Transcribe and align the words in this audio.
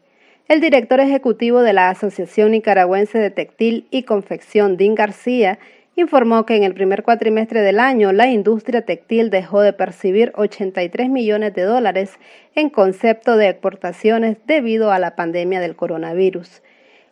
El 0.48 0.62
director 0.62 1.00
ejecutivo 1.00 1.60
de 1.60 1.75
la 1.75 1.91
Asociación 1.91 2.53
Nicaragüense 2.53 3.19
de 3.19 3.31
Textil 3.31 3.88
y 3.91 4.04
Confección, 4.04 4.78
Dean 4.78 4.94
García, 4.94 5.59
informó 6.00 6.47
que 6.47 6.56
en 6.56 6.65
el 6.65 6.75
primer 6.75 7.03
cuatrimestre 7.03 7.62
del 7.62 7.78
año 7.78 8.12
la 8.12 8.28
industria 8.28 8.84
textil 8.84 9.31
dejó 9.31 9.61
de 9.61 9.72
percibir 9.72 10.33
83 10.34 11.09
millones 11.09 11.55
de 11.55 11.62
dólares 11.62 12.19
en 12.55 12.71
concepto 12.71 13.37
de 13.37 13.49
exportaciones 13.49 14.39
debido 14.47 14.91
a 14.91 14.99
la 14.99 15.16
pandemia 15.16 15.60
del 15.60 15.77
coronavirus. 15.77 16.62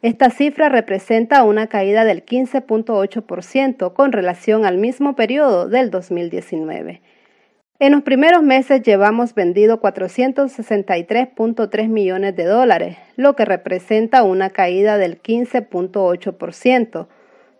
Esta 0.03 0.31
cifra 0.31 0.69
representa 0.69 1.43
una 1.43 1.66
caída 1.66 2.04
del 2.04 2.25
15.8% 2.25 3.93
con 3.93 4.12
relación 4.12 4.65
al 4.65 4.78
mismo 4.78 5.16
periodo 5.16 5.69
del 5.69 5.91
2019. 5.91 7.00
En 7.81 7.93
los 7.93 8.03
primeros 8.03 8.43
meses 8.43 8.82
llevamos 8.82 9.34
vendido 9.34 9.81
463.3 9.81 11.88
millones 11.88 12.34
de 12.34 12.44
dólares, 12.44 12.97
lo 13.16 13.37
que 13.37 13.44
representa 13.44 14.25
una 14.25 14.50
caída 14.50 14.98
del 14.98 15.22
15.8%, 15.22 17.06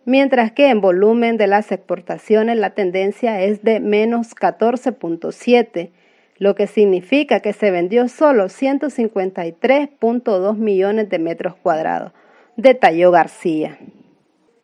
mientras 0.09 0.51
que 0.51 0.69
en 0.69 0.81
volumen 0.81 1.37
de 1.37 1.45
las 1.45 1.71
exportaciones 1.71 2.57
la 2.57 2.71
tendencia 2.71 3.43
es 3.43 3.63
de 3.63 3.79
menos 3.79 4.35
14.7, 4.35 5.91
lo 6.39 6.55
que 6.55 6.65
significa 6.65 7.41
que 7.41 7.53
se 7.53 7.69
vendió 7.69 8.07
solo 8.07 8.45
153.2 8.45 10.57
millones 10.57 11.09
de 11.09 11.19
metros 11.19 11.53
cuadrados, 11.61 12.13
detalló 12.57 13.11
García. 13.11 13.77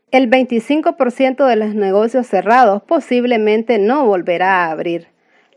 El 0.10 0.32
25% 0.32 1.46
de 1.46 1.56
los 1.58 1.76
negocios 1.76 2.26
cerrados 2.26 2.82
posiblemente 2.82 3.78
no 3.78 4.08
volverá 4.08 4.66
a 4.66 4.72
abrir. 4.72 5.10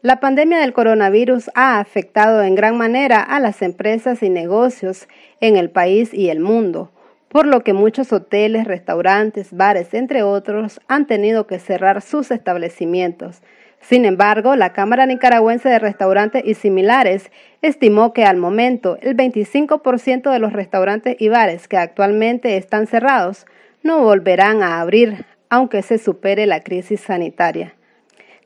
La 0.03 0.21
pandemia 0.21 0.59
del 0.59 0.75
coronavirus 0.75 1.51
ha 1.55 1.81
afectado 1.81 2.43
en 2.43 2.57
gran 2.57 2.77
manera 2.77 3.23
a 3.23 3.41
las 3.41 3.63
empresas 3.63 4.23
y 4.23 4.29
negocios 4.29 5.09
en 5.41 5.57
el 5.57 5.71
país 5.71 6.13
y 6.13 6.29
el 6.29 6.41
mundo 6.41 6.91
por 7.29 7.47
lo 7.47 7.63
que 7.63 7.73
muchos 7.73 8.13
hoteles, 8.13 8.67
restaurantes, 8.67 9.49
bares, 9.53 9.95
entre 9.95 10.23
otros, 10.23 10.81
han 10.89 11.07
tenido 11.07 11.47
que 11.47 11.59
cerrar 11.59 12.03
sus 12.03 12.31
establecimientos. 12.31 13.43
Sin 13.81 14.05
embargo, 14.05 14.57
la 14.57 14.73
Cámara 14.73 15.07
Nicaragüense 15.07 15.69
de 15.69 15.79
Restaurantes 15.79 16.43
y 16.45 16.55
Similares 16.55 17.31
estimó 17.63 18.13
que 18.13 18.25
al 18.25 18.37
momento 18.37 18.99
el 19.03 19.17
25% 19.17 20.33
de 20.33 20.39
los 20.39 20.53
restaurantes 20.53 21.17
y 21.19 21.29
bares 21.29 21.69
que 21.69 21.77
actualmente 21.77 22.57
están 22.57 22.87
cerrados 22.87 23.47
no 23.83 24.01
volverán 24.03 24.63
a 24.63 24.81
abrir, 24.81 25.25
aunque 25.49 25.83
se 25.83 25.99
supere 25.99 26.47
la 26.47 26.61
crisis 26.61 27.01
sanitaria. 27.01 27.75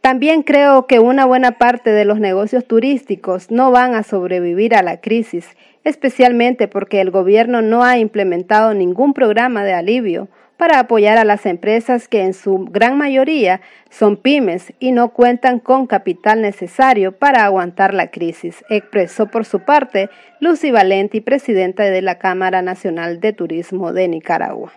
También 0.02 0.42
creo 0.42 0.88
que 0.88 0.98
una 0.98 1.26
buena 1.26 1.52
parte 1.52 1.90
de 1.90 2.04
los 2.04 2.18
negocios 2.18 2.66
turísticos 2.66 3.50
no 3.52 3.70
van 3.70 3.94
a 3.94 4.02
sobrevivir 4.02 4.74
a 4.74 4.82
la 4.82 5.00
crisis, 5.00 5.46
especialmente 5.84 6.68
porque 6.68 7.00
el 7.00 7.10
gobierno 7.10 7.62
no 7.62 7.82
ha 7.82 7.98
implementado 7.98 8.74
ningún 8.74 9.14
programa 9.14 9.64
de 9.64 9.74
alivio 9.74 10.28
para 10.56 10.78
apoyar 10.78 11.18
a 11.18 11.24
las 11.24 11.44
empresas 11.44 12.06
que 12.06 12.22
en 12.22 12.34
su 12.34 12.66
gran 12.70 12.96
mayoría 12.96 13.60
son 13.90 14.16
pymes 14.16 14.72
y 14.78 14.92
no 14.92 15.08
cuentan 15.08 15.58
con 15.58 15.88
capital 15.88 16.40
necesario 16.40 17.10
para 17.10 17.44
aguantar 17.44 17.94
la 17.94 18.12
crisis, 18.12 18.64
expresó 18.70 19.26
por 19.26 19.44
su 19.44 19.60
parte 19.60 20.08
Lucy 20.38 20.70
Valenti, 20.70 21.20
presidenta 21.20 21.82
de 21.82 22.00
la 22.00 22.18
Cámara 22.18 22.62
Nacional 22.62 23.18
de 23.18 23.32
Turismo 23.32 23.92
de 23.92 24.06
Nicaragua. 24.06 24.72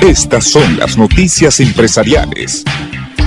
Estas 0.00 0.44
son 0.44 0.78
las 0.78 0.96
noticias 0.96 1.60
empresariales. 1.60 2.64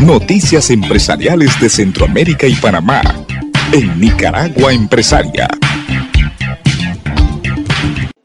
Noticias 0.05 0.69
empresariales 0.69 1.59
de 1.59 1.69
Centroamérica 1.69 2.45
y 2.45 2.53
Panamá. 2.53 3.01
En 3.73 3.99
Nicaragua 3.99 4.71
Empresaria. 4.71 5.47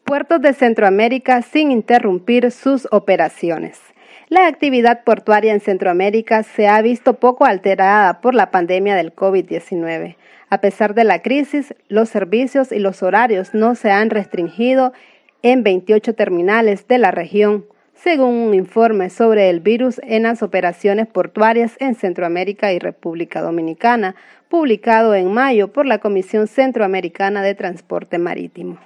Puertos 0.05 0.43
de 0.43 0.53
Centroamérica 0.53 1.41
sin 1.41 1.73
interrumpir 1.73 2.51
sus 2.51 2.87
operaciones. 2.91 3.81
La 4.29 4.49
actividad 4.49 5.03
portuaria 5.05 5.55
en 5.55 5.61
Centroamérica 5.61 6.43
se 6.43 6.69
ha 6.69 6.83
visto 6.83 7.15
poco 7.15 7.47
alterada 7.47 8.21
por 8.21 8.35
la 8.35 8.51
pandemia 8.51 8.95
del 8.95 9.15
COVID-19. 9.15 10.17
A 10.51 10.61
pesar 10.61 10.95
de 10.95 11.05
la 11.05 11.23
crisis, 11.23 11.75
los 11.89 12.11
servicios 12.11 12.71
y 12.71 12.81
los 12.81 13.03
horarios 13.03 13.55
no 13.55 13.77
se 13.77 13.91
han 13.91 14.11
restringido 14.11 14.93
en 15.41 15.63
28 15.63 16.15
terminales 16.15 16.87
de 16.87 16.99
la 16.99 17.13
región, 17.13 17.65
según 18.03 18.35
un 18.35 18.55
informe 18.55 19.11
sobre 19.11 19.49
el 19.49 19.61
virus 19.61 20.01
en 20.03 20.25
las 20.25 20.43
operaciones 20.43 21.07
portuarias 21.07 21.77
en 21.79 21.95
Centroamérica 21.95 22.73
y 22.73 22.81
República 22.81 23.41
Dominicana, 23.41 24.17
publicado 24.49 25.15
en 25.15 25.33
mayo 25.33 25.69
por 25.69 25.87
la 25.87 25.99
Comisión 25.99 26.49
Centroamericana 26.49 27.43
de 27.43 27.55
Transporte 27.55 28.19
Marítimo. 28.19 28.79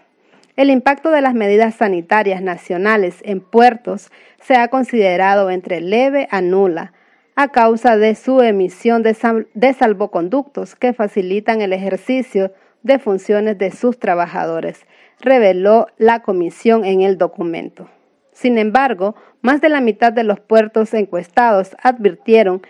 El 0.54 0.68
impacto 0.68 1.10
de 1.10 1.22
las 1.22 1.32
medidas 1.32 1.76
sanitarias 1.76 2.42
nacionales 2.42 3.16
en 3.22 3.40
puertos 3.40 4.10
se 4.42 4.56
ha 4.56 4.68
considerado 4.68 5.50
entre 5.50 5.80
leve 5.80 6.28
a 6.30 6.42
nula, 6.42 6.92
a 7.36 7.48
causa 7.48 7.96
de 7.96 8.16
su 8.16 8.42
emisión 8.42 9.02
de, 9.02 9.14
salvoconductos 9.72 10.74
que 10.74 10.92
facilitan 10.92 11.62
el 11.62 11.72
ejercicio 11.72 12.52
de 12.82 12.98
funciones 12.98 13.56
de 13.56 13.70
sus 13.70 13.98
trabajadores, 13.98 14.84
reveló 15.20 15.86
la 15.96 16.20
comisión 16.20 16.84
en 16.84 17.00
el 17.00 17.16
documento. 17.16 17.88
Sin 18.36 18.58
embargo, 18.58 19.16
más 19.40 19.62
de 19.62 19.70
la 19.70 19.80
mitad 19.80 20.12
de 20.12 20.22
los 20.22 20.40
puertos 20.40 20.92
encuestados 20.92 21.74
advirtieron 21.82 22.60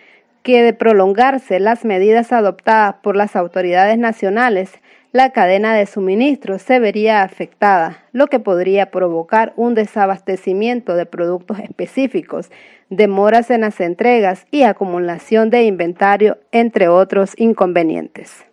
que 0.45 0.63
de 0.63 0.73
prolongarse 0.73 1.59
las 1.59 1.85
medidas 1.85 2.31
adoptadas 2.31 2.95
por 3.03 3.17
las 3.17 3.35
autoridades 3.35 3.99
nacionales, 3.99 4.71
la 5.11 5.33
cadena 5.33 5.75
de 5.75 5.87
suministro 5.87 6.61
se 6.61 6.79
vería 6.79 7.25
afectada, 7.25 8.05
lo 8.13 8.29
que 8.29 8.39
podría 8.39 8.93
provocar 8.93 9.55
un 9.57 9.75
desabastecimiento 9.75 10.95
de 10.95 11.05
productos 11.05 11.59
específicos, 11.59 12.53
demoras 12.89 13.51
en 13.51 13.63
las 13.63 13.81
entregas 13.81 14.47
y 14.53 14.63
acumulación 14.63 15.51
de 15.51 15.65
inventario, 15.65 16.39
entre 16.53 16.87
otros 16.87 17.33
inconvenientes. 17.37 18.47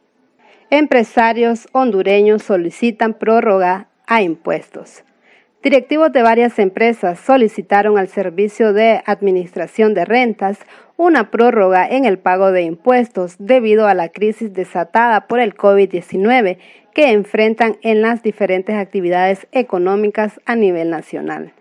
Empresarios 0.71 1.67
hondureños 1.73 2.41
solicitan 2.41 3.13
prórroga 3.13 3.89
a 4.07 4.23
impuestos. 4.23 5.03
Directivos 5.63 6.11
de 6.11 6.21
varias 6.21 6.59
empresas 6.59 7.17
solicitaron 7.21 7.97
al 7.97 8.09
Servicio 8.09 8.73
de 8.73 9.01
Administración 9.05 9.93
de 9.93 10.03
Rentas 10.03 10.59
una 10.97 11.31
prórroga 11.31 11.87
en 11.87 12.03
el 12.03 12.19
pago 12.19 12.51
de 12.51 12.63
impuestos 12.63 13.37
debido 13.39 13.87
a 13.87 13.93
la 13.93 14.09
crisis 14.09 14.53
desatada 14.53 15.25
por 15.25 15.39
el 15.39 15.55
COVID-19 15.55 16.57
que 16.93 17.11
enfrentan 17.13 17.77
en 17.81 18.01
las 18.01 18.21
diferentes 18.21 18.75
actividades 18.75 19.47
económicas 19.53 20.41
a 20.45 20.57
nivel 20.57 20.89
nacional. 20.89 21.53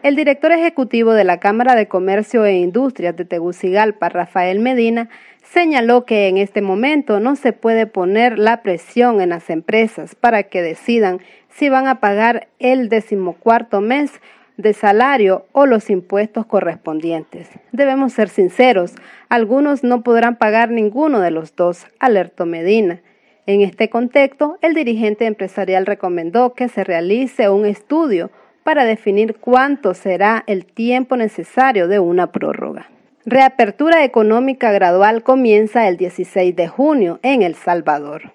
El 0.00 0.14
director 0.14 0.52
ejecutivo 0.52 1.12
de 1.12 1.24
la 1.24 1.40
Cámara 1.40 1.74
de 1.74 1.88
Comercio 1.88 2.44
e 2.44 2.56
Industrias 2.56 3.16
de 3.16 3.24
Tegucigalpa, 3.24 4.08
Rafael 4.08 4.60
Medina, 4.60 5.08
señaló 5.42 6.04
que 6.04 6.28
en 6.28 6.36
este 6.36 6.62
momento 6.62 7.18
no 7.18 7.34
se 7.34 7.52
puede 7.52 7.86
poner 7.86 8.38
la 8.38 8.62
presión 8.62 9.20
en 9.20 9.30
las 9.30 9.50
empresas 9.50 10.14
para 10.14 10.44
que 10.44 10.62
decidan 10.62 11.18
si 11.48 11.68
van 11.68 11.88
a 11.88 11.98
pagar 11.98 12.46
el 12.60 12.88
decimocuarto 12.88 13.80
mes 13.80 14.12
de 14.56 14.72
salario 14.72 15.46
o 15.50 15.66
los 15.66 15.90
impuestos 15.90 16.46
correspondientes. 16.46 17.48
Debemos 17.72 18.12
ser 18.12 18.28
sinceros, 18.28 18.94
algunos 19.28 19.82
no 19.82 20.02
podrán 20.04 20.36
pagar 20.36 20.70
ninguno 20.70 21.18
de 21.18 21.32
los 21.32 21.56
dos, 21.56 21.86
alertó 21.98 22.46
Medina. 22.46 23.00
En 23.46 23.62
este 23.62 23.90
contexto, 23.90 24.58
el 24.62 24.74
dirigente 24.74 25.26
empresarial 25.26 25.86
recomendó 25.86 26.54
que 26.54 26.68
se 26.68 26.84
realice 26.84 27.48
un 27.48 27.66
estudio 27.66 28.30
para 28.68 28.84
definir 28.84 29.36
cuánto 29.36 29.94
será 29.94 30.44
el 30.46 30.66
tiempo 30.66 31.16
necesario 31.16 31.88
de 31.88 32.00
una 32.00 32.32
prórroga. 32.32 32.90
Reapertura 33.24 34.04
económica 34.04 34.70
gradual 34.72 35.22
comienza 35.22 35.88
el 35.88 35.96
16 35.96 36.54
de 36.54 36.68
junio 36.68 37.18
en 37.22 37.40
El 37.40 37.54
Salvador. 37.54 38.34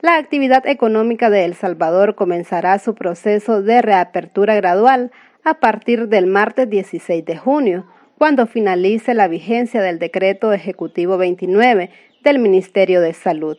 La 0.00 0.16
actividad 0.16 0.64
económica 0.68 1.28
de 1.28 1.44
El 1.44 1.54
Salvador 1.54 2.14
comenzará 2.14 2.78
su 2.78 2.94
proceso 2.94 3.62
de 3.62 3.82
reapertura 3.82 4.54
gradual 4.54 5.10
a 5.42 5.54
partir 5.54 6.06
del 6.06 6.28
martes 6.28 6.70
16 6.70 7.24
de 7.24 7.36
junio, 7.36 7.84
cuando 8.16 8.46
finalice 8.46 9.12
la 9.12 9.26
vigencia 9.26 9.82
del 9.82 9.98
decreto 9.98 10.52
ejecutivo 10.52 11.18
29 11.18 11.90
del 12.22 12.38
Ministerio 12.38 13.00
de 13.00 13.12
Salud. 13.12 13.56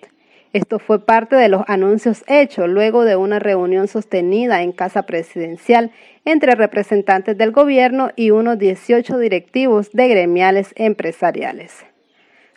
Esto 0.56 0.80
fue 0.80 1.06
parte 1.06 1.36
de 1.36 1.50
los 1.50 1.64
anuncios 1.68 2.24
hechos 2.28 2.70
luego 2.70 3.04
de 3.04 3.18
una 3.18 3.40
reunión 3.40 3.90
sostenida 3.90 4.62
en 4.62 4.72
Casa 4.72 5.02
Presidencial 5.02 5.92
entre 6.24 6.56
representantes 6.56 7.38
del 7.38 7.52
gobierno 7.52 8.12
y 8.16 8.32
unos 8.32 8.58
18 8.58 9.18
directivos 9.18 9.92
de 9.92 10.08
gremiales 10.08 10.72
empresariales. 10.78 11.84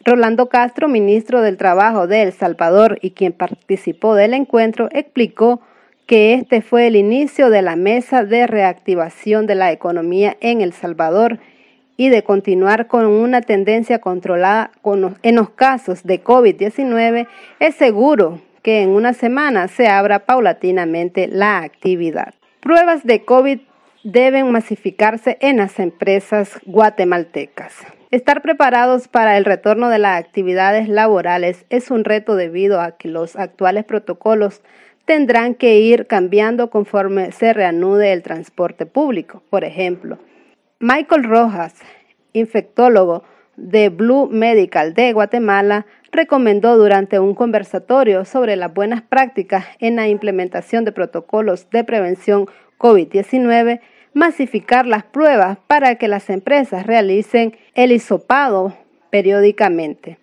Rolando 0.05 0.49
Castro, 0.49 0.87
ministro 0.87 1.43
del 1.43 1.57
Trabajo 1.57 2.07
de 2.07 2.23
El 2.23 2.33
Salvador 2.33 3.01
y 3.03 3.11
quien 3.11 3.33
participó 3.33 4.15
del 4.15 4.33
encuentro, 4.33 4.89
explicó 4.93 5.61
que 6.07 6.35
este 6.35 6.63
fue 6.63 6.87
el 6.87 6.95
inicio 6.95 7.51
de 7.51 7.63
la 7.63 7.75
mesa 7.75 8.23
de 8.23 8.47
reactivación 8.47 9.49
de 9.49 9.57
la 9.57 9.73
economía 9.73 10.37
en 10.41 10.61
El 10.61 10.73
Salvador 10.73 11.41
y 11.99 12.09
de 12.11 12.23
continuar 12.23 12.87
con 12.87 13.07
una 13.07 13.43
tendencia 13.43 13.99
controlada 13.99 14.71
en 15.23 15.35
los 15.35 15.51
casos 15.51 16.05
de 16.05 16.23
COVID-19, 16.23 17.27
es 17.59 17.75
seguro 17.75 18.41
que 18.63 18.83
en 18.83 18.91
una 18.91 19.13
semana 19.13 19.67
se 19.67 19.89
abra 19.89 20.21
paulatinamente 20.21 21.27
la 21.27 21.59
actividad. 21.59 22.35
Pruebas 22.61 23.05
de 23.05 23.25
COVID 23.25 23.59
deben 24.05 24.51
masificarse 24.53 25.39
en 25.41 25.57
las 25.57 25.81
empresas 25.81 26.61
guatemaltecas. 26.65 27.75
Estar 28.13 28.43
preparados 28.43 29.09
para 29.09 29.37
el 29.37 29.45
retorno 29.45 29.89
de 29.89 29.99
las 29.99 30.21
actividades 30.21 30.89
laborales 30.89 31.67
es 31.69 31.91
un 31.91 32.05
reto 32.05 32.37
debido 32.37 32.81
a 32.81 32.93
que 32.93 33.09
los 33.09 33.35
actuales 33.35 33.85
protocolos 33.85 34.63
tendrán 35.05 35.55
que 35.55 35.81
ir 35.81 36.07
cambiando 36.07 36.71
conforme 36.71 37.33
se 37.33 37.53
reanude 37.53 38.13
el 38.13 38.23
transporte 38.23 38.87
público. 38.87 39.43
Por 39.51 39.65
ejemplo, 39.65 40.19
Michael 40.81 41.25
Rojas, 41.25 41.75
infectólogo 42.33 43.25
de 43.57 43.89
Blue 43.89 44.29
Medical 44.31 44.95
de 44.95 45.13
Guatemala, 45.13 45.87
recomendó 46.13 46.77
durante 46.77 47.19
un 47.19 47.35
conversatorio 47.35 48.25
sobre 48.25 48.55
las 48.55 48.73
buenas 48.73 49.03
prácticas 49.03 49.67
en 49.81 49.97
la 49.97 50.07
implementación 50.07 50.85
de 50.85 50.93
protocolos 50.93 51.69
de 51.71 51.83
prevención 51.83 52.47
COVID-19 52.79 53.81
masificar 54.15 54.87
las 54.87 55.03
pruebas 55.03 55.59
para 55.67 55.97
que 55.97 56.07
las 56.07 56.31
empresas 56.31 56.87
realicen 56.87 57.57
el 57.75 57.91
hisopado 57.91 58.73
periódicamente. 59.11 60.19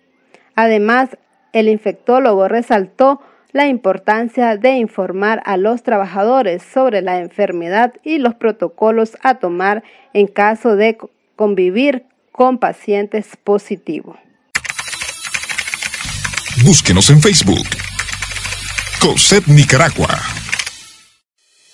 Además, 0.54 1.18
el 1.52 1.68
infectólogo 1.68 2.48
resaltó 2.48 3.20
la 3.56 3.68
importancia 3.68 4.58
de 4.58 4.76
informar 4.76 5.42
a 5.46 5.56
los 5.56 5.82
trabajadores 5.82 6.62
sobre 6.62 7.00
la 7.00 7.20
enfermedad 7.20 7.94
y 8.04 8.18
los 8.18 8.34
protocolos 8.34 9.16
a 9.22 9.36
tomar 9.36 9.82
en 10.12 10.26
caso 10.26 10.76
de 10.76 10.98
convivir 11.36 12.04
con 12.32 12.58
pacientes 12.58 13.28
positivos. 13.42 14.18
Búsquenos 16.64 17.08
en 17.08 17.22
Facebook. 17.22 17.66
COSEP 19.00 19.46
Nicaragua. 19.46 20.45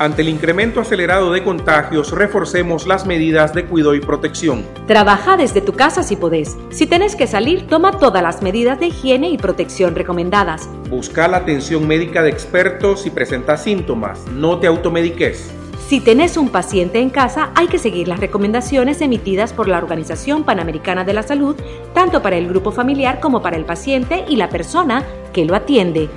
Ante 0.03 0.23
el 0.23 0.31
incremento 0.31 0.81
acelerado 0.81 1.31
de 1.31 1.45
contagios, 1.45 2.11
reforcemos 2.11 2.89
las 2.89 3.07
medidas 3.07 3.55
de 3.55 3.67
cuidado 3.67 3.95
y 3.95 4.01
protección. 4.01 4.65
Trabaja 4.89 5.37
desde 5.37 5.61
tu 5.61 5.75
casa 5.75 6.03
si 6.03 6.17
podés. 6.17 6.57
Si 6.71 6.89
tenés 6.89 7.15
que 7.15 7.29
salir, 7.29 7.69
toma 7.69 7.93
todas 7.93 8.21
las 8.21 8.43
medidas 8.43 8.81
de 8.81 8.87
higiene 8.87 9.31
y 9.31 9.39
protección 9.39 9.95
recomendadas. 9.95 10.69
Busca 10.91 11.29
la 11.29 11.37
atención 11.37 11.87
médica 11.87 12.25
de 12.25 12.31
expertos 12.31 13.03
si 13.03 13.11
presentas 13.11 13.63
síntomas. 13.63 14.27
No 14.33 14.59
te 14.59 14.67
automediques. 14.67 15.53
Si 15.87 16.01
tenés 16.01 16.37
un 16.37 16.49
paciente 16.49 16.99
en 16.99 17.09
casa, 17.09 17.51
hay 17.55 17.69
que 17.69 17.79
seguir 17.79 18.09
las 18.09 18.19
recomendaciones 18.19 19.03
emitidas 19.03 19.53
por 19.53 19.69
la 19.69 19.79
Organización 19.79 20.43
Panamericana 20.43 21.05
de 21.05 21.13
la 21.13 21.23
Salud, 21.23 21.55
tanto 21.95 22.23
para 22.23 22.35
el 22.35 22.49
grupo 22.49 22.73
familiar 22.73 23.21
como 23.21 23.41
para 23.41 23.57
el 23.57 23.65
paciente 23.65 24.25
y 24.29 24.35
la 24.35 24.49
persona 24.49 25.05
que 25.33 25.45
lo 25.45 25.55
atiende. 25.55 26.09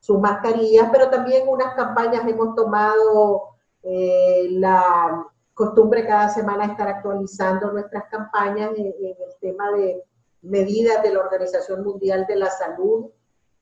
sus 0.00 0.18
mascarillas, 0.18 0.88
pero 0.90 1.10
también 1.10 1.46
unas 1.46 1.74
campañas 1.74 2.26
hemos 2.26 2.54
tomado 2.56 3.50
eh, 3.82 4.48
la 4.52 5.26
costumbre 5.54 6.06
cada 6.06 6.30
semana 6.30 6.64
estar 6.64 6.88
actualizando 6.88 7.70
nuestras 7.70 8.04
campañas 8.10 8.70
en, 8.76 8.86
el 8.86 9.14
tema 9.40 9.70
de 9.72 10.02
medidas 10.42 11.02
de 11.02 11.12
la 11.12 11.20
Organización 11.20 11.84
Mundial 11.84 12.24
de 12.26 12.36
la 12.36 12.50
Salud, 12.50 13.10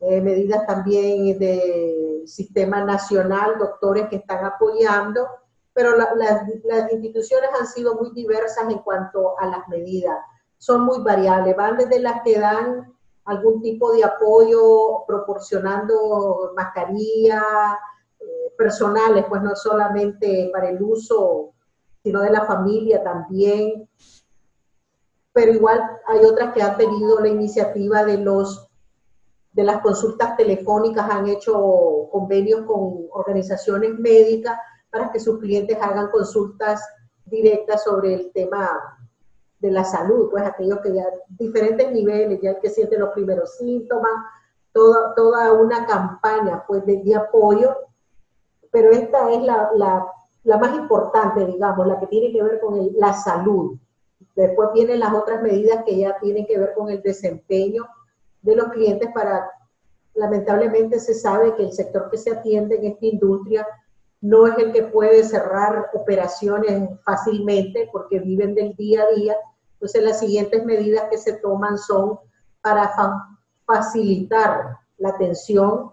eh, 0.00 0.20
medidas 0.20 0.64
también 0.64 1.36
del 1.40 2.22
sistema 2.28 2.84
nacional, 2.84 3.58
doctores 3.58 4.08
que 4.08 4.16
están 4.16 4.44
apoyando, 4.44 5.26
pero 5.72 5.96
las, 5.96 6.10
las 6.14 6.92
instituciones 6.92 7.50
han 7.58 7.66
sido 7.66 7.96
muy 7.96 8.12
diversas 8.12 8.70
en 8.70 8.78
cuanto 8.78 9.36
a 9.40 9.46
las 9.46 9.66
medidas. 9.68 10.16
Son 10.56 10.82
muy 10.82 11.00
variables, 11.00 11.56
van 11.56 11.76
desde 11.76 11.98
las 11.98 12.22
que 12.22 12.38
dan 12.38 12.96
algún 13.28 13.60
tipo 13.60 13.92
de 13.92 14.04
apoyo 14.04 15.04
proporcionando 15.06 16.52
mascarilla, 16.56 17.42
personales, 18.56 19.24
pues 19.28 19.42
no 19.42 19.54
solamente 19.54 20.50
para 20.52 20.70
el 20.70 20.82
uso, 20.82 21.52
sino 22.02 22.20
de 22.22 22.30
la 22.30 22.44
familia 22.44 23.02
también. 23.02 23.88
Pero 25.32 25.52
igual 25.52 25.80
hay 26.06 26.24
otras 26.24 26.52
que 26.52 26.62
han 26.62 26.76
tenido 26.76 27.20
la 27.20 27.28
iniciativa 27.28 28.04
de 28.04 28.18
los 28.18 28.64
de 29.52 29.64
las 29.64 29.80
consultas 29.80 30.36
telefónicas, 30.36 31.10
han 31.10 31.26
hecho 31.26 32.08
convenios 32.12 32.62
con 32.62 33.06
organizaciones 33.10 33.98
médicas 33.98 34.56
para 34.88 35.10
que 35.10 35.18
sus 35.18 35.40
clientes 35.40 35.76
hagan 35.80 36.10
consultas 36.10 36.80
directas 37.24 37.82
sobre 37.82 38.14
el 38.14 38.32
tema 38.32 38.97
de 39.60 39.70
la 39.70 39.84
salud, 39.84 40.30
pues 40.30 40.44
aquellos 40.44 40.78
que 40.80 40.94
ya, 40.94 41.04
diferentes 41.28 41.90
niveles, 41.92 42.40
ya 42.40 42.50
el 42.50 42.60
que 42.60 42.70
siente 42.70 42.98
los 42.98 43.10
primeros 43.10 43.56
síntomas, 43.56 44.12
toda, 44.72 45.14
toda 45.14 45.52
una 45.52 45.86
campaña 45.86 46.64
pues 46.66 46.84
de 46.86 47.14
apoyo 47.16 47.74
pero 48.70 48.90
esta 48.90 49.32
es 49.32 49.42
la, 49.42 49.70
la, 50.44 50.58
más 50.58 50.76
importante, 50.76 51.44
digamos, 51.46 51.86
la 51.86 51.98
que 51.98 52.06
tiene 52.06 52.32
que 52.32 52.42
ver 52.42 52.60
con 52.60 52.90
la 52.96 53.12
salud. 53.12 53.76
Después 54.34 54.70
vienen 54.72 55.00
las 55.00 55.12
otras 55.14 55.42
medidas 55.42 55.84
que 55.84 55.96
ya 55.96 56.18
tienen 56.20 56.46
que 56.46 56.58
ver 56.58 56.74
con 56.74 56.90
el 56.90 57.02
desempeño 57.02 57.86
de 58.42 58.56
los 58.56 58.68
clientes 58.68 59.08
para, 59.12 59.50
lamentablemente 60.14 61.00
se 61.00 61.14
sabe 61.14 61.54
que 61.54 61.64
el 61.64 61.72
sector 61.72 62.10
que 62.10 62.18
se 62.18 62.30
atiende 62.30 62.76
en 62.76 62.84
esta 62.84 63.06
industria 63.06 63.66
no 64.20 64.46
es 64.46 64.58
el 64.58 64.72
que 64.72 64.82
puede 64.84 65.24
cerrar 65.24 65.90
operaciones 65.94 66.88
fácilmente 67.04 67.88
porque 67.92 68.18
viven 68.18 68.54
del 68.54 68.74
día 68.74 69.02
a 69.04 69.14
día. 69.14 69.36
Entonces 69.74 70.02
las 70.02 70.18
siguientes 70.18 70.64
medidas 70.64 71.04
que 71.10 71.18
se 71.18 71.34
toman 71.34 71.78
son 71.78 72.18
para 72.60 72.92
facilitar 73.64 74.78
la 74.96 75.10
atención 75.10 75.92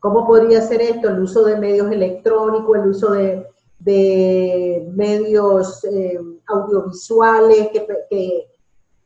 ¿Cómo 0.00 0.26
podría 0.26 0.62
ser 0.62 0.80
esto? 0.80 1.10
El 1.10 1.20
uso 1.20 1.44
de 1.44 1.58
medios 1.58 1.92
electrónicos, 1.92 2.78
el 2.78 2.88
uso 2.88 3.12
de, 3.12 3.46
medios 4.94 5.84
eh, 5.84 6.18
audiovisuales 6.46 7.68
que, 7.68 8.46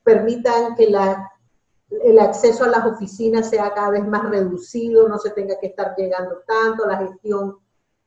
permitan 0.05 0.75
que 0.77 0.85
el 0.85 2.19
acceso 2.19 2.65
a 2.65 2.69
las 2.69 2.87
oficinas 2.87 3.49
sea 3.49 3.73
cada 3.73 3.91
vez 3.91 4.07
más 4.07 4.29
reducido, 4.29 5.09
no 5.09 5.19
se 5.19 5.31
tenga 5.31 5.59
que 5.61 5.69
estar 5.69 5.95
llegando 5.97 6.43
tanto, 6.47 6.87
la 6.87 6.99
gestión 6.99 7.59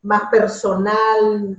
más 0.02 0.24
personal, 0.32 1.58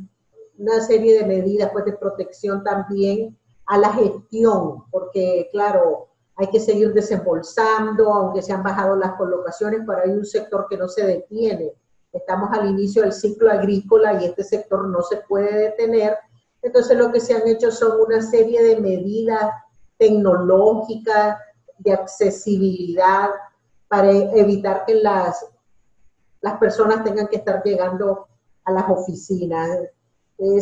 una 0.59 0.81
serie 0.81 1.19
de 1.19 1.27
medidas 1.27 1.71
pues, 1.73 1.85
de 1.85 1.93
protección 1.93 2.63
también 2.65 3.39
a 3.67 3.79
la 3.79 3.93
gestión, 3.93 4.85
porque 4.91 5.49
claro, 5.53 6.09
hay 6.37 6.49
que 6.49 6.61
seguir 6.61 6.93
desembolsando, 6.93 8.13
aunque 8.13 8.43
se 8.43 8.53
han 8.53 8.63
bajado 8.63 8.97
las 8.97 9.15
colocaciones, 9.15 9.81
pero 9.87 10.01
hay 10.05 10.11
un 10.11 10.25
sector 10.25 10.67
que 10.71 10.77
no 10.77 10.89
se 10.89 11.05
detiene. 11.05 11.73
Estamos 12.13 12.51
al 12.53 12.71
inicio 12.71 13.03
del 13.03 13.13
ciclo 13.13 13.51
agrícola 13.51 14.23
y 14.23 14.27
este 14.27 14.45
sector 14.45 14.89
no 14.89 15.03
se 15.03 15.19
puede 15.29 15.71
detener. 15.71 16.17
Entonces 16.63 16.97
lo 16.97 17.13
que 17.13 17.21
se 17.21 17.35
han 17.35 17.47
hecho 17.47 17.71
son 17.71 18.01
una 18.01 18.23
serie 18.23 18.63
de 18.63 18.81
medidas 18.81 19.51
tecnológicas, 19.99 21.39
de 21.79 21.93
accesibilidad, 21.93 23.31
para 23.89 24.11
evitar 24.11 24.85
que 24.87 24.95
las, 24.95 25.45
las 26.41 26.59
personas 26.59 27.05
tengan 27.05 27.29
que 27.29 27.37
estar 27.37 27.63
llegando 27.63 28.29
a 28.65 28.73
las 28.73 28.89
oficinas. 28.89 29.69
Eh, 30.39 30.61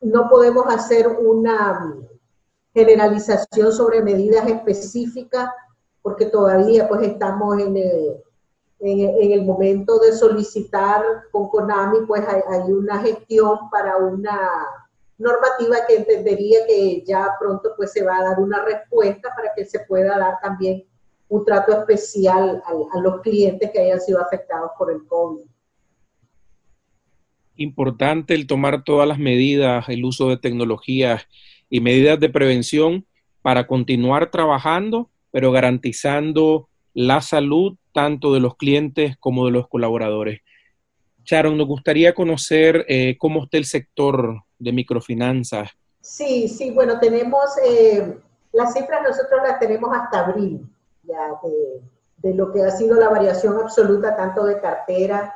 no 0.00 0.28
podemos 0.28 0.66
hacer 0.68 1.08
una 1.08 1.96
generalización 2.72 3.72
sobre 3.72 4.02
medidas 4.02 4.46
específicas, 4.46 5.50
porque 6.02 6.26
todavía 6.26 6.88
pues 6.88 7.02
estamos 7.02 7.58
en 7.58 7.76
el, 7.76 8.22
en, 8.80 9.32
el 9.32 9.44
momento 9.44 9.98
de 9.98 10.12
solicitar 10.12 11.02
con 11.32 11.48
CONAMI, 11.48 12.06
pues 12.06 12.22
hay, 12.28 12.72
una 12.72 13.00
gestión 13.00 13.68
para 13.70 13.96
una 13.96 14.38
normativa 15.18 15.78
que 15.86 15.96
entendería 15.96 16.64
que 16.66 17.02
ya 17.04 17.34
pronto 17.40 17.72
pues 17.76 17.92
se 17.92 18.04
va 18.04 18.18
a 18.18 18.22
dar 18.22 18.38
una 18.38 18.64
respuesta 18.64 19.30
para 19.34 19.52
que 19.54 19.64
se 19.64 19.80
pueda 19.80 20.16
dar 20.16 20.38
también 20.40 20.84
un 21.28 21.44
trato 21.44 21.72
especial 21.72 22.62
a, 22.64 22.98
a 22.98 23.00
los 23.00 23.20
clientes 23.20 23.70
que 23.70 23.80
hayan 23.80 24.00
sido 24.00 24.20
afectados 24.20 24.70
por 24.78 24.90
el 24.90 25.06
COVID. 25.06 25.44
Importante 27.56 28.34
el 28.34 28.46
tomar 28.46 28.84
todas 28.84 29.06
las 29.06 29.18
medidas, 29.18 29.88
el 29.88 30.04
uso 30.04 30.28
de 30.28 30.36
tecnologías 30.36 31.26
y 31.68 31.80
medidas 31.80 32.18
de 32.20 32.28
prevención 32.28 33.04
para 33.42 33.66
continuar 33.66 34.30
trabajando, 34.30 35.10
pero 35.30 35.52
garantizando 35.52 36.68
la 36.94 37.20
salud 37.20 37.76
tanto 37.92 38.32
de 38.32 38.40
los 38.40 38.56
clientes 38.56 39.16
como 39.18 39.46
de 39.46 39.52
los 39.52 39.68
colaboradores. 39.68 40.40
Sharon, 41.24 41.58
nos 41.58 41.66
gustaría 41.66 42.14
conocer 42.14 42.84
eh, 42.88 43.16
cómo 43.18 43.44
está 43.44 43.58
el 43.58 43.66
sector 43.66 44.44
de 44.58 44.72
microfinanzas. 44.72 45.70
Sí, 46.00 46.48
sí, 46.48 46.70
bueno, 46.70 46.98
tenemos, 46.98 47.44
eh, 47.66 48.18
las 48.52 48.72
cifras 48.72 49.02
nosotros 49.02 49.40
las 49.46 49.58
tenemos 49.58 49.90
hasta 49.94 50.26
abril, 50.26 50.60
de, 51.08 51.82
de, 52.18 52.34
lo 52.34 52.52
que 52.52 52.62
ha 52.62 52.70
sido 52.70 52.96
la 52.96 53.08
variación 53.08 53.58
absoluta 53.58 54.16
tanto 54.16 54.44
de 54.44 54.60
cartera 54.60 55.34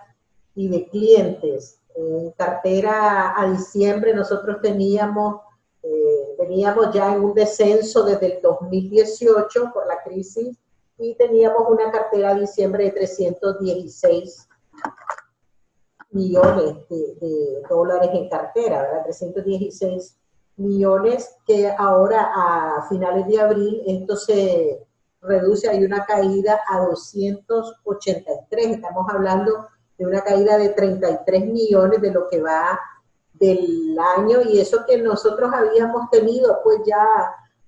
y 0.54 0.68
de 0.68 0.88
clientes. 0.88 1.80
En 1.94 2.30
cartera 2.32 3.34
a 3.36 3.50
diciembre 3.50 4.14
nosotros 4.14 4.60
teníamos 4.60 5.40
Teníamos 6.42 6.92
ya 6.92 7.14
en 7.14 7.22
un 7.22 7.34
descenso 7.34 8.02
desde 8.02 8.36
el 8.36 8.42
2018 8.42 9.70
por 9.72 9.86
la 9.86 10.02
crisis 10.02 10.58
y 10.98 11.14
teníamos 11.14 11.62
una 11.68 11.90
cartera 11.92 12.30
a 12.30 12.34
diciembre 12.34 12.84
de 12.84 12.90
316 12.90 14.48
millones 16.10 16.88
de, 16.88 17.62
dólares 17.70 18.10
en 18.12 18.28
cartera, 18.28 18.82
¿verdad? 18.82 19.04
316 19.04 20.18
millones 20.56 21.32
que 21.46 21.72
ahora 21.78 22.32
a 22.34 22.88
finales 22.88 23.28
de 23.28 23.40
abril 23.40 23.82
esto 23.86 24.16
se 24.16 24.84
reduce, 25.22 25.68
hay 25.68 25.84
una 25.84 26.04
caída 26.04 26.60
a 26.68 26.80
283, 26.80 28.66
estamos 28.66 29.06
hablando 29.08 29.68
de 29.96 30.06
una 30.06 30.20
caída 30.22 30.58
de 30.58 30.70
33 30.70 31.46
millones 31.46 32.00
de 32.00 32.10
lo 32.10 32.28
que 32.28 32.42
va 32.42 32.78
del 33.34 33.96
año 34.16 34.42
y 34.42 34.60
eso 34.60 34.84
que 34.86 34.98
nosotros 34.98 35.50
habíamos 35.54 36.10
tenido 36.10 36.60
pues 36.62 36.80
ya 36.84 37.06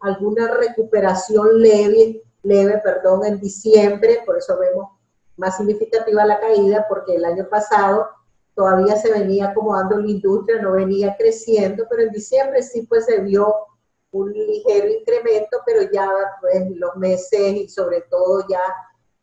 alguna 0.00 0.48
recuperación 0.48 1.60
leve, 1.60 2.22
leve, 2.42 2.80
perdón, 2.84 3.24
en 3.24 3.40
diciembre, 3.40 4.22
por 4.26 4.38
eso 4.38 4.58
vemos 4.58 4.90
más 5.36 5.56
significativa 5.56 6.24
la 6.24 6.40
caída 6.40 6.86
porque 6.88 7.16
el 7.16 7.24
año 7.24 7.48
pasado 7.48 8.08
todavía 8.54 8.96
se 8.96 9.10
venía 9.10 9.48
acomodando 9.48 9.98
la 9.98 10.10
industria, 10.10 10.60
no 10.60 10.72
venía 10.72 11.16
creciendo, 11.18 11.86
pero 11.88 12.02
en 12.02 12.10
diciembre 12.10 12.62
sí 12.62 12.82
pues 12.82 13.06
se 13.06 13.20
vio 13.20 13.54
un 14.14 14.32
ligero 14.32 14.88
incremento, 14.88 15.58
pero 15.66 15.90
ya 15.92 16.08
pues 16.40 16.70
los 16.70 16.96
meses 16.96 17.54
y 17.54 17.68
sobre 17.68 18.02
todo 18.02 18.46
ya 18.48 18.62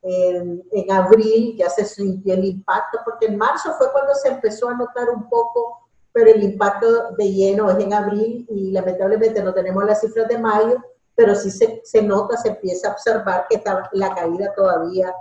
en, 0.03 0.91
abril 0.91 1.55
ya 1.57 1.69
se 1.69 1.85
sintió 1.85 2.33
el 2.33 2.45
impacto, 2.45 2.99
porque 3.05 3.27
en 3.27 3.37
marzo 3.37 3.73
fue 3.77 3.91
cuando 3.91 4.13
se 4.15 4.29
empezó 4.29 4.69
a 4.69 4.75
notar 4.75 5.09
un 5.09 5.29
poco 5.29 5.77
pero 6.13 6.29
el 6.29 6.43
impacto 6.43 7.11
de 7.17 7.31
lleno 7.31 7.69
es 7.69 7.79
en 7.79 7.93
abril 7.93 8.45
y 8.49 8.71
lamentablemente 8.71 9.41
no 9.41 9.53
tenemos 9.53 9.85
las 9.85 10.01
cifras 10.01 10.27
de 10.27 10.37
mayo, 10.37 10.75
pero 11.15 11.35
sí 11.35 11.49
se, 11.49 11.81
se 11.85 12.01
nota, 12.01 12.35
se 12.37 12.49
empieza 12.49 12.89
a 12.89 12.91
observar 12.91 13.45
que 13.49 13.63
la 13.93 14.13
caída 14.13 14.53
todavía 14.53 15.13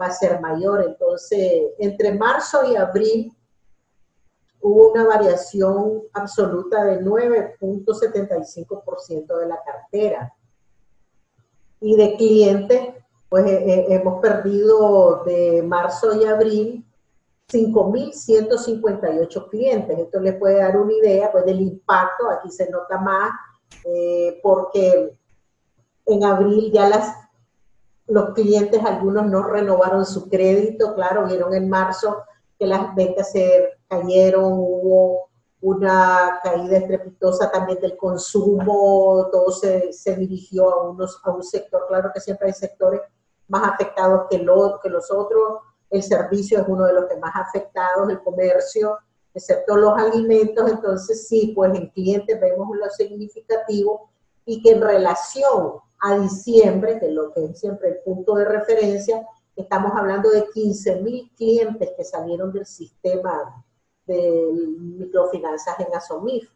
va 0.00 0.06
a 0.06 0.10
ser 0.10 0.40
mayor. 0.40 0.82
Entonces, 0.82 1.70
entre 1.78 2.12
marzo 2.14 2.64
y 2.64 2.74
abril 2.74 3.32
hubo 4.62 4.92
una 4.92 5.04
variación 5.04 6.04
absoluta 6.12 6.84
de 6.84 7.00
9.75% 7.00 9.38
de 9.38 9.46
la 9.46 9.60
cartera. 9.62 10.34
Y 11.80 11.96
de 11.96 12.16
clientes, 12.16 12.94
pues 13.28 13.44
eh, 13.46 13.64
eh, 13.66 13.86
hemos 13.90 14.20
perdido 14.20 15.24
de 15.24 15.64
marzo 15.64 16.14
y 16.14 16.24
abril 16.26 16.86
5.158 17.52 19.50
clientes. 19.50 19.98
Esto 19.98 20.20
les 20.20 20.36
puede 20.36 20.58
dar 20.58 20.78
una 20.78 20.92
idea 20.92 21.32
pues, 21.32 21.44
del 21.44 21.60
impacto, 21.60 22.30
aquí 22.30 22.48
se 22.50 22.70
nota 22.70 22.98
más, 22.98 23.32
eh, 23.84 24.38
porque 24.42 25.18
en 26.06 26.24
abril 26.24 26.72
ya 26.72 26.88
las, 26.88 27.14
los 28.06 28.30
clientes, 28.30 28.82
algunos 28.84 29.26
no 29.26 29.42
renovaron 29.42 30.06
su 30.06 30.28
crédito, 30.28 30.94
claro, 30.94 31.26
vieron 31.26 31.52
en 31.52 31.68
marzo 31.68 32.22
que 32.62 32.68
las 32.68 32.94
ventas 32.94 33.32
se 33.32 33.70
cayeron, 33.88 34.44
hubo 34.44 35.30
una 35.62 36.38
caída 36.44 36.76
estrepitosa 36.76 37.50
también 37.50 37.80
del 37.80 37.96
consumo, 37.96 39.28
todo 39.32 39.50
se, 39.50 39.92
se 39.92 40.14
dirigió 40.14 40.70
a, 40.70 40.90
unos, 40.90 41.20
a 41.24 41.32
un 41.32 41.42
sector, 41.42 41.86
claro 41.88 42.12
que 42.14 42.20
siempre 42.20 42.46
hay 42.46 42.52
sectores 42.52 43.00
más 43.48 43.68
afectados 43.68 44.26
que, 44.30 44.38
lo, 44.38 44.78
que 44.80 44.90
los 44.90 45.10
otros, 45.10 45.58
el 45.90 46.04
servicio 46.04 46.60
es 46.60 46.64
uno 46.68 46.86
de 46.86 46.92
los 46.92 47.06
que 47.06 47.16
más 47.16 47.34
afectados, 47.34 48.08
el 48.08 48.22
comercio, 48.22 48.96
excepto 49.34 49.76
los 49.76 49.98
alimentos, 49.98 50.70
entonces 50.70 51.26
sí, 51.26 51.52
pues 51.56 51.74
en 51.74 51.88
clientes 51.88 52.40
vemos 52.40 52.68
lo 52.76 52.88
significativo 52.90 54.08
y 54.44 54.62
que 54.62 54.70
en 54.70 54.82
relación 54.82 55.80
a 55.98 56.16
diciembre, 56.16 57.00
que 57.00 57.06
es 57.06 57.12
lo 57.12 57.32
que 57.32 57.44
es 57.44 57.58
siempre 57.58 57.88
el 57.88 57.98
punto 58.04 58.36
de 58.36 58.44
referencia, 58.44 59.26
Estamos 59.56 59.92
hablando 59.94 60.30
de 60.30 60.46
15 60.52 61.02
mil 61.02 61.30
clientes 61.36 61.90
que 61.96 62.04
salieron 62.04 62.52
del 62.52 62.66
sistema 62.66 63.64
de 64.06 64.48
microfinanzas 64.78 65.78
en 65.80 65.94
Asomif. 65.94 66.48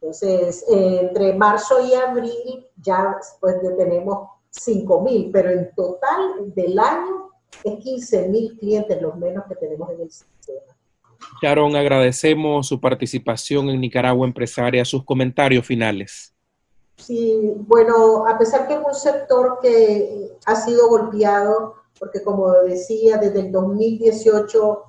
Entonces, 0.00 0.64
entre 0.68 1.34
marzo 1.34 1.86
y 1.86 1.94
abril 1.94 2.66
ya 2.76 3.16
pues 3.40 3.56
tenemos 3.76 4.28
5 4.50 5.00
mil, 5.02 5.30
pero 5.32 5.50
en 5.50 5.74
total 5.74 6.54
del 6.54 6.78
año 6.78 7.30
es 7.64 7.78
15 7.78 8.28
mil 8.28 8.56
clientes 8.58 9.00
los 9.00 9.16
menos 9.16 9.44
que 9.48 9.56
tenemos 9.56 9.90
en 9.90 10.02
el 10.02 10.10
sistema. 10.10 10.76
Sharon, 11.42 11.74
agradecemos 11.76 12.68
su 12.68 12.80
participación 12.80 13.68
en 13.70 13.80
Nicaragua 13.80 14.26
Empresaria, 14.26 14.84
sus 14.84 15.04
comentarios 15.04 15.66
finales. 15.66 16.34
Sí, 16.96 17.54
bueno, 17.56 18.26
a 18.26 18.38
pesar 18.38 18.66
que 18.68 18.74
es 18.74 18.80
un 18.84 18.94
sector 18.94 19.58
que 19.60 20.30
ha 20.46 20.56
sido 20.56 20.88
golpeado 20.88 21.74
porque 21.98 22.22
como 22.22 22.52
decía, 22.62 23.18
desde 23.18 23.40
el 23.40 23.52
2018 23.52 24.82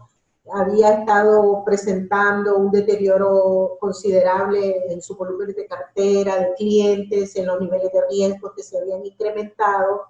había 0.54 1.00
estado 1.00 1.64
presentando 1.66 2.58
un 2.58 2.72
deterioro 2.72 3.78
considerable 3.80 4.86
en 4.90 5.02
su 5.02 5.16
volumen 5.16 5.54
de 5.54 5.68
cartera, 5.68 6.40
de 6.40 6.54
clientes, 6.56 7.36
en 7.36 7.48
los 7.48 7.60
niveles 7.60 7.92
de 7.92 8.02
riesgo 8.10 8.54
que 8.56 8.64
se 8.64 8.78
habían 8.78 9.06
incrementado. 9.06 10.04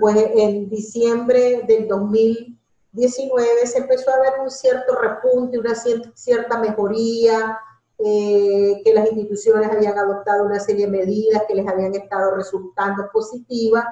Pues 0.00 0.16
en 0.34 0.68
diciembre 0.70 1.64
del 1.66 1.88
2019 1.88 3.66
se 3.66 3.78
empezó 3.78 4.10
a 4.12 4.20
ver 4.20 4.32
un 4.42 4.50
cierto 4.50 4.94
repunte, 4.96 5.58
una 5.58 5.74
cierta 5.74 6.58
mejoría, 6.58 7.58
eh, 7.98 8.80
que 8.84 8.94
las 8.94 9.06
instituciones 9.06 9.70
habían 9.70 9.98
adoptado 9.98 10.44
una 10.44 10.60
serie 10.60 10.86
de 10.86 10.92
medidas 10.92 11.42
que 11.46 11.54
les 11.54 11.66
habían 11.66 11.94
estado 11.94 12.34
resultando 12.34 13.08
positivas 13.12 13.84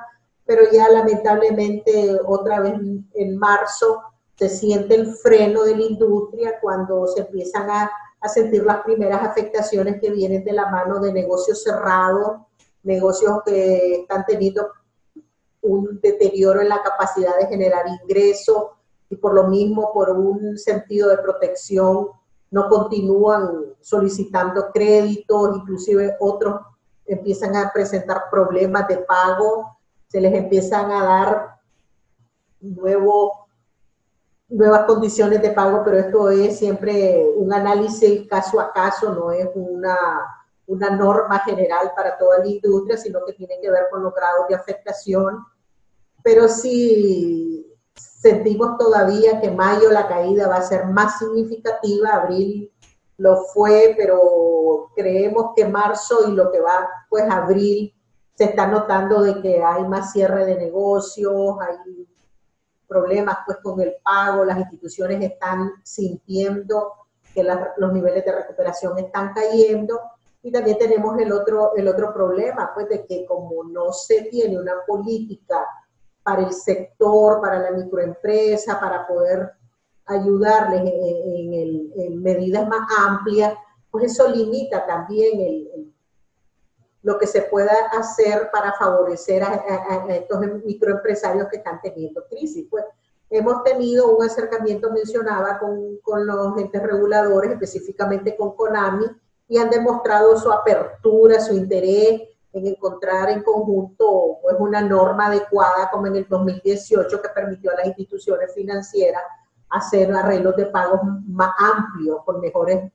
pero 0.44 0.64
ya 0.72 0.88
lamentablemente 0.88 2.18
otra 2.26 2.60
vez 2.60 2.74
en 3.14 3.38
marzo 3.38 4.02
se 4.36 4.48
siente 4.48 4.94
el 4.94 5.14
freno 5.14 5.62
de 5.62 5.76
la 5.76 5.82
industria 5.82 6.58
cuando 6.60 7.06
se 7.06 7.20
empiezan 7.20 7.70
a, 7.70 7.90
sentir 8.32 8.62
las 8.62 8.82
primeras 8.82 9.20
afectaciones 9.20 10.00
que 10.00 10.08
vienen 10.12 10.44
de 10.44 10.52
la 10.52 10.70
mano 10.70 11.00
de 11.00 11.12
negocios 11.12 11.64
cerrados, 11.64 12.42
negocios 12.84 13.40
que 13.44 14.02
están 14.02 14.24
teniendo 14.24 14.68
un 15.62 15.98
deterioro 16.00 16.60
en 16.60 16.68
la 16.68 16.80
capacidad 16.82 17.36
de 17.40 17.48
generar 17.48 17.84
ingresos 17.88 18.66
y 19.10 19.16
por 19.16 19.34
lo 19.34 19.48
mismo, 19.48 19.92
por 19.92 20.10
un 20.10 20.56
sentido 20.56 21.08
de 21.08 21.18
protección, 21.18 22.10
no 22.52 22.68
continúan 22.68 23.74
solicitando 23.80 24.70
créditos, 24.72 25.56
inclusive 25.56 26.16
otros 26.20 26.60
empiezan 27.04 27.56
a 27.56 27.72
presentar 27.72 28.30
problemas 28.30 28.86
de 28.86 28.98
pago 28.98 29.78
se 30.12 30.20
les 30.20 30.34
empiezan 30.34 30.92
a 30.92 31.04
dar 31.04 31.54
nuevo, 32.60 33.46
nuevas 34.50 34.84
condiciones 34.84 35.40
de 35.40 35.52
pago, 35.52 35.80
pero 35.82 35.96
esto 35.96 36.28
es 36.28 36.58
siempre 36.58 37.26
un 37.34 37.50
análisis 37.50 38.28
caso 38.28 38.60
a 38.60 38.74
caso, 38.74 39.14
no 39.14 39.32
es 39.32 39.48
una, 39.54 39.96
una 40.66 40.90
norma 40.90 41.38
general 41.38 41.92
para 41.96 42.18
toda 42.18 42.40
la 42.40 42.46
industria, 42.46 42.98
sino 42.98 43.24
que 43.24 43.32
tiene 43.32 43.58
que 43.62 43.70
ver 43.70 43.84
con 43.90 44.02
los 44.02 44.14
grados 44.14 44.48
de 44.50 44.54
afectación. 44.54 45.46
Pero 46.22 46.46
sí 46.46 47.74
sentimos 47.94 48.76
todavía 48.76 49.40
que 49.40 49.50
mayo 49.50 49.90
la 49.90 50.08
caída 50.08 50.46
va 50.46 50.56
a 50.56 50.62
ser 50.62 50.84
más 50.88 51.20
significativa, 51.20 52.10
abril 52.10 52.70
lo 53.16 53.44
fue, 53.54 53.94
pero 53.96 54.90
creemos 54.94 55.52
que 55.56 55.64
marzo 55.66 56.28
y 56.28 56.32
lo 56.32 56.52
que 56.52 56.60
va, 56.60 56.86
pues 57.08 57.24
abril 57.30 57.94
se 58.34 58.44
está 58.44 58.66
notando 58.66 59.22
de 59.22 59.40
que 59.40 59.62
hay 59.62 59.84
más 59.84 60.12
cierre 60.12 60.46
de 60.46 60.56
negocios, 60.56 61.56
hay 61.60 62.06
problemas 62.88 63.38
pues 63.46 63.58
con 63.62 63.80
el 63.80 63.94
pago, 64.02 64.44
las 64.44 64.58
instituciones 64.58 65.22
están 65.22 65.70
sintiendo 65.82 66.92
que 67.34 67.44
los 67.76 67.92
niveles 67.92 68.24
de 68.24 68.32
recuperación 68.32 68.98
están 68.98 69.32
cayendo. 69.32 70.00
Y 70.42 70.50
también 70.50 70.76
tenemos 70.76 71.18
el 71.18 71.32
otro, 71.32 71.74
el 71.76 71.88
otro 71.88 72.12
problema 72.12 72.72
pues 72.74 72.88
de 72.88 73.06
que 73.06 73.24
como 73.26 73.64
no 73.64 73.92
se 73.92 74.22
tiene 74.22 74.58
una 74.58 74.72
política 74.86 75.66
para 76.22 76.42
el 76.42 76.52
sector, 76.52 77.40
para 77.40 77.58
la 77.58 77.70
microempresa, 77.70 78.80
para 78.80 79.06
poder 79.06 79.52
ayudarles 80.06 80.82
en, 80.84 82.22
medidas 82.22 82.68
más 82.68 82.88
amplias, 82.98 83.54
pues 83.90 84.12
eso 84.12 84.28
limita 84.28 84.84
también 84.86 85.40
el 85.40 85.91
lo 87.02 87.18
que 87.18 87.26
se 87.26 87.42
pueda 87.42 87.72
hacer 87.92 88.50
para 88.52 88.72
favorecer 88.74 89.42
a, 89.42 90.06
estos 90.08 90.40
microempresarios 90.64 91.48
que 91.48 91.56
están 91.56 91.80
teniendo 91.80 92.24
crisis. 92.28 92.66
Pues 92.70 92.84
hemos 93.28 93.62
tenido 93.64 94.16
un 94.16 94.24
acercamiento, 94.24 94.92
mencionaba, 94.92 95.58
con, 95.58 95.98
con 95.98 96.26
los 96.26 96.56
entes 96.58 96.82
reguladores, 96.82 97.52
específicamente 97.52 98.36
con 98.36 98.54
CONAMI, 98.54 99.06
y 99.48 99.58
han 99.58 99.68
demostrado 99.68 100.36
su 100.38 100.50
apertura, 100.50 101.40
su 101.40 101.54
interés 101.54 102.22
en 102.52 102.66
encontrar 102.66 103.30
en 103.30 103.42
conjunto 103.42 104.38
pues, 104.42 104.56
una 104.58 104.80
norma 104.82 105.26
adecuada, 105.26 105.90
como 105.90 106.06
en 106.06 106.16
el 106.16 106.26
2018, 106.28 107.20
que 107.20 107.28
permitió 107.30 107.70
a 107.72 107.76
las 107.76 107.86
instituciones 107.86 108.54
financieras 108.54 109.22
hacer 109.70 110.12
arreglos 110.12 110.54
de 110.56 110.66
pagos 110.66 111.00
más 111.26 111.52
amplios, 111.58 112.18
con 112.24 112.40
mejores 112.40 112.92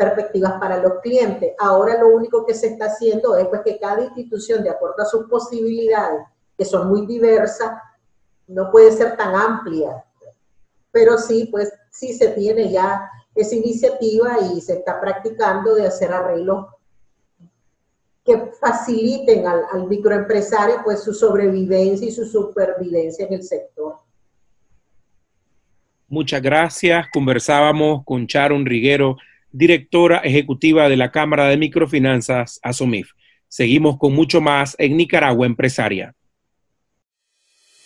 perspectivas 0.00 0.54
para 0.58 0.78
los 0.78 0.94
clientes. 1.02 1.52
Ahora 1.58 1.98
lo 2.00 2.08
único 2.08 2.46
que 2.46 2.54
se 2.54 2.68
está 2.68 2.86
haciendo 2.86 3.36
es 3.36 3.46
pues, 3.48 3.60
que 3.62 3.78
cada 3.78 4.02
institución, 4.02 4.64
de 4.64 4.70
acuerdo 4.70 5.04
sus 5.04 5.28
posibilidades, 5.28 6.22
que 6.56 6.64
son 6.64 6.88
muy 6.88 7.04
diversas, 7.06 7.72
no 8.48 8.70
puede 8.70 8.92
ser 8.92 9.14
tan 9.18 9.34
amplia. 9.34 10.02
Pero 10.90 11.18
sí, 11.18 11.48
pues 11.50 11.70
sí 11.90 12.14
se 12.14 12.28
tiene 12.28 12.72
ya 12.72 13.10
esa 13.34 13.54
iniciativa 13.54 14.38
y 14.54 14.62
se 14.62 14.78
está 14.78 14.98
practicando 14.98 15.74
de 15.74 15.86
hacer 15.86 16.10
arreglos 16.12 16.66
que 18.24 18.52
faciliten 18.58 19.46
al, 19.46 19.64
al 19.70 19.86
microempresario 19.86 20.76
pues 20.82 21.02
su 21.02 21.12
sobrevivencia 21.12 22.08
y 22.08 22.12
su 22.12 22.24
supervivencia 22.24 23.26
en 23.26 23.34
el 23.34 23.42
sector. 23.42 23.98
Muchas 26.08 26.42
gracias. 26.42 27.06
Conversábamos 27.12 28.02
con 28.04 28.26
Sharon 28.26 28.66
Riguero, 28.66 29.16
directora 29.52 30.18
ejecutiva 30.18 30.88
de 30.88 30.96
la 30.96 31.10
Cámara 31.10 31.46
de 31.46 31.56
Microfinanzas, 31.56 32.60
ASOMIF. 32.62 33.12
Seguimos 33.48 33.98
con 33.98 34.14
mucho 34.14 34.40
más 34.40 34.76
en 34.78 34.96
Nicaragua 34.96 35.46
Empresaria. 35.46 36.14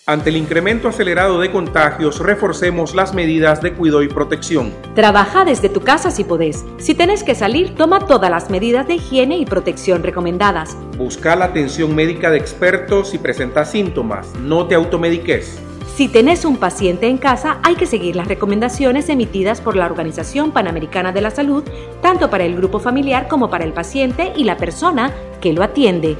Ante 0.06 0.28
el 0.28 0.36
incremento 0.36 0.88
acelerado 0.88 1.40
de 1.40 1.50
contagios, 1.50 2.20
reforcemos 2.20 2.94
las 2.94 3.14
medidas 3.14 3.62
de 3.62 3.72
cuidado 3.72 4.02
y 4.02 4.08
protección. 4.08 4.70
Trabaja 4.94 5.46
desde 5.46 5.70
tu 5.70 5.80
casa 5.80 6.10
si 6.10 6.24
podés. 6.24 6.62
Si 6.76 6.94
tenés 6.94 7.22
que 7.22 7.34
salir, 7.34 7.74
toma 7.74 8.06
todas 8.06 8.30
las 8.30 8.50
medidas 8.50 8.86
de 8.86 8.96
higiene 8.96 9.38
y 9.38 9.46
protección 9.46 10.02
recomendadas. 10.02 10.76
Busca 10.98 11.34
la 11.36 11.46
atención 11.46 11.94
médica 11.94 12.30
de 12.30 12.36
expertos 12.36 13.12
si 13.12 13.18
presentas 13.18 13.70
síntomas. 13.70 14.34
No 14.40 14.66
te 14.66 14.74
automediques. 14.74 15.63
Si 15.96 16.08
tenés 16.08 16.44
un 16.44 16.56
paciente 16.56 17.06
en 17.06 17.18
casa, 17.18 17.58
hay 17.62 17.76
que 17.76 17.86
seguir 17.86 18.16
las 18.16 18.26
recomendaciones 18.26 19.08
emitidas 19.08 19.60
por 19.60 19.76
la 19.76 19.86
Organización 19.86 20.50
Panamericana 20.50 21.12
de 21.12 21.20
la 21.20 21.30
Salud, 21.30 21.62
tanto 22.02 22.30
para 22.30 22.42
el 22.42 22.56
grupo 22.56 22.80
familiar 22.80 23.28
como 23.28 23.48
para 23.48 23.64
el 23.64 23.72
paciente 23.72 24.32
y 24.34 24.42
la 24.42 24.56
persona 24.56 25.12
que 25.40 25.52
lo 25.52 25.62
atiende. 25.62 26.16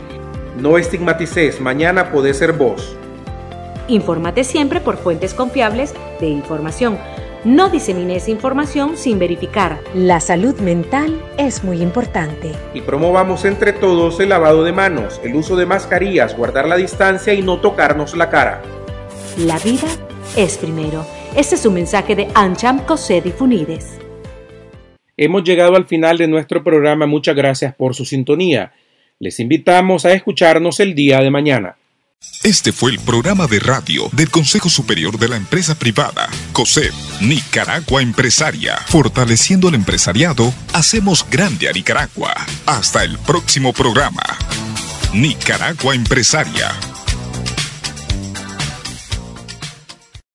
No 0.60 0.78
estigmatices, 0.78 1.60
mañana 1.60 2.12
puede 2.12 2.34
ser 2.34 2.52
vos. 2.52 2.96
Infórmate 3.88 4.44
siempre 4.44 4.80
por 4.80 4.96
fuentes 4.96 5.34
confiables 5.34 5.92
de 6.20 6.28
información. 6.28 6.96
No 7.44 7.68
disemines 7.68 8.28
información 8.28 8.96
sin 8.96 9.18
verificar. 9.18 9.80
La 9.92 10.20
salud 10.20 10.54
mental 10.60 11.20
es 11.36 11.64
muy 11.64 11.82
importante. 11.82 12.52
Y 12.74 12.80
promovamos 12.80 13.44
entre 13.44 13.72
todos 13.72 14.20
el 14.20 14.28
lavado 14.28 14.62
de 14.62 14.72
manos, 14.72 15.20
el 15.24 15.34
uso 15.34 15.56
de 15.56 15.66
mascarillas, 15.66 16.36
guardar 16.36 16.68
la 16.68 16.76
distancia 16.76 17.34
y 17.34 17.42
no 17.42 17.60
tocarnos 17.60 18.16
la 18.16 18.30
cara. 18.30 18.62
La 19.38 19.58
vida 19.58 19.88
es 20.36 20.58
primero. 20.58 21.04
Este 21.34 21.56
es 21.56 21.66
un 21.66 21.74
mensaje 21.74 22.14
de 22.14 22.28
Ancham 22.34 22.86
Cosed 22.86 23.24
y 23.24 23.32
Funides. 23.32 23.98
Hemos 25.16 25.42
llegado 25.42 25.74
al 25.74 25.86
final 25.88 26.18
de 26.18 26.28
nuestro 26.28 26.62
programa. 26.62 27.06
Muchas 27.06 27.34
gracias 27.34 27.74
por 27.74 27.96
su 27.96 28.04
sintonía. 28.04 28.72
Les 29.18 29.40
invitamos 29.40 30.04
a 30.04 30.12
escucharnos 30.12 30.78
el 30.78 30.94
día 30.94 31.18
de 31.18 31.32
mañana. 31.32 31.76
Este 32.44 32.70
fue 32.70 32.92
el 32.92 33.00
programa 33.00 33.48
de 33.48 33.58
radio 33.58 34.08
del 34.12 34.30
Consejo 34.30 34.70
Superior 34.70 35.18
de 35.18 35.28
la 35.28 35.36
Empresa 35.36 35.76
Privada, 35.76 36.28
COSEP, 36.52 36.92
Nicaragua 37.20 38.02
Empresaria. 38.02 38.76
Fortaleciendo 38.86 39.68
el 39.68 39.74
empresariado, 39.74 40.54
hacemos 40.72 41.26
grande 41.28 41.68
a 41.68 41.72
Nicaragua. 41.72 42.34
Hasta 42.66 43.02
el 43.02 43.18
próximo 43.18 43.72
programa. 43.72 44.22
Nicaragua 45.12 45.96
Empresaria 45.96 46.70